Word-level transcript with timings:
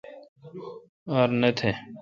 ار 1.17 1.29
نہ 1.39 1.49
تھ۔ 1.57 1.69